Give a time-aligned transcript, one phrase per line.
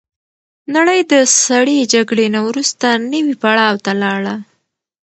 [0.75, 1.13] نړۍ د
[1.45, 4.35] سړې جګړې نه وروسته نوي پړاو ته لاړه.